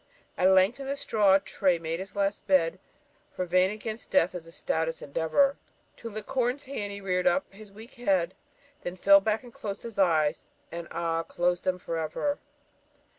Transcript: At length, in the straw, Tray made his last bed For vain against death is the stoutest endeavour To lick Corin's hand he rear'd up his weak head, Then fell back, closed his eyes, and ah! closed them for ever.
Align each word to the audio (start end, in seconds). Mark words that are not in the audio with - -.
At 0.35 0.49
length, 0.49 0.79
in 0.79 0.87
the 0.87 0.95
straw, 0.95 1.37
Tray 1.37 1.77
made 1.77 1.99
his 1.99 2.15
last 2.15 2.47
bed 2.47 2.79
For 3.35 3.45
vain 3.45 3.69
against 3.69 4.09
death 4.09 4.33
is 4.33 4.45
the 4.45 4.51
stoutest 4.51 5.03
endeavour 5.03 5.57
To 5.97 6.09
lick 6.09 6.25
Corin's 6.25 6.65
hand 6.65 6.91
he 6.91 6.99
rear'd 6.99 7.27
up 7.27 7.53
his 7.53 7.71
weak 7.71 7.93
head, 7.93 8.33
Then 8.81 8.95
fell 8.97 9.19
back, 9.21 9.43
closed 9.53 9.83
his 9.83 9.99
eyes, 9.99 10.47
and 10.71 10.87
ah! 10.89 11.21
closed 11.21 11.65
them 11.65 11.77
for 11.77 11.99
ever. 11.99 12.39